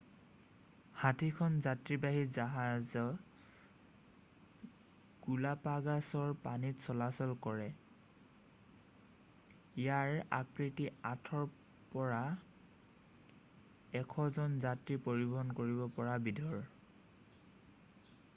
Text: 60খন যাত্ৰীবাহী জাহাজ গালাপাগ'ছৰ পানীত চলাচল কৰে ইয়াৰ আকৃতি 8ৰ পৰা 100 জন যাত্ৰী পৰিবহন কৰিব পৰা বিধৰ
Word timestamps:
60খন 0.99 1.57
যাত্ৰীবাহী 1.65 2.21
জাহাজ 2.37 2.93
গালাপাগ'ছৰ 5.25 6.31
পানীত 6.47 6.85
চলাচল 6.87 7.35
কৰে 7.45 7.67
ইয়াৰ 7.67 10.15
আকৃতি 10.39 10.87
8ৰ 11.11 11.43
পৰা 11.93 12.23
100 14.03 14.27
জন 14.39 14.57
যাত্ৰী 14.65 14.97
পৰিবহন 15.09 15.53
কৰিব 15.61 15.85
পৰা 16.01 16.17
বিধৰ 16.29 16.57